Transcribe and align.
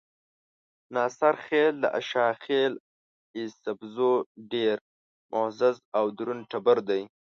ناصرخېل 0.93 1.73
د 1.83 1.85
اشاخېل 1.99 2.73
ايسپزو 3.37 4.13
ډېر 4.51 4.77
معزز 5.31 5.77
او 5.97 6.05
درون 6.17 6.39
ټبر 6.51 6.77
دے۔ 6.87 7.01